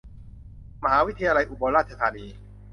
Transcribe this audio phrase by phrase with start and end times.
[0.83, 2.27] มหาวิทยาลัยอุบลราชธานี